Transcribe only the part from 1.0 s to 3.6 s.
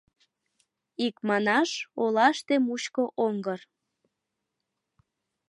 Икманаш, олаште мучко оҥгыр.